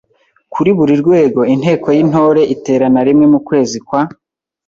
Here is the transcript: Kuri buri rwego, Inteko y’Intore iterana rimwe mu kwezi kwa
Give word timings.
Kuri 0.53 0.69
buri 0.77 0.93
rwego, 1.01 1.39
Inteko 1.53 1.87
y’Intore 1.95 2.41
iterana 2.55 2.99
rimwe 3.07 3.25
mu 3.33 3.39
kwezi 3.47 3.77
kwa 3.87 4.01